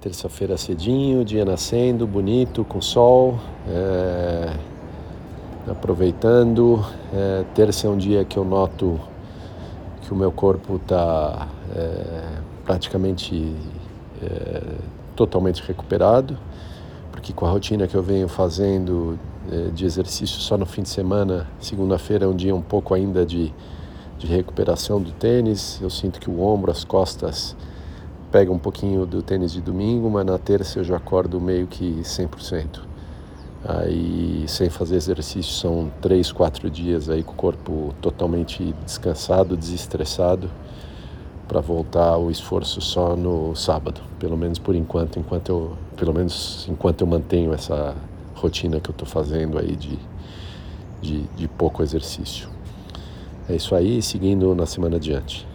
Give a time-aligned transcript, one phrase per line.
[0.00, 4.56] Terça-feira cedinho, dia nascendo, bonito, com sol, é,
[5.70, 6.82] aproveitando.
[7.12, 8.98] É, terça é um dia que eu noto
[10.00, 13.54] que o meu corpo está é, praticamente
[14.22, 14.62] é,
[15.14, 16.34] totalmente recuperado,
[17.12, 19.18] porque com a rotina que eu venho fazendo
[19.52, 23.26] é, de exercício só no fim de semana, segunda-feira é um dia um pouco ainda
[23.26, 23.52] de,
[24.18, 25.78] de recuperação do tênis.
[25.82, 27.54] Eu sinto que o ombro, as costas
[28.30, 32.00] pega um pouquinho do tênis de domingo, mas na terça eu já acordo meio que
[32.02, 32.80] 100%.
[33.62, 40.50] Aí, sem fazer exercício, são três, quatro dias aí com o corpo totalmente descansado, desestressado,
[41.46, 46.66] para voltar o esforço só no sábado, pelo menos por enquanto, enquanto eu, pelo menos
[46.70, 47.94] enquanto eu mantenho essa
[48.34, 49.98] rotina que eu estou fazendo aí de,
[51.02, 52.48] de, de pouco exercício.
[53.48, 55.46] É isso aí, seguindo na semana adiante.